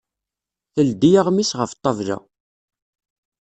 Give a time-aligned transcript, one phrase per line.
[0.73, 2.17] Teldi aɣmis ɣef ṭṭabla.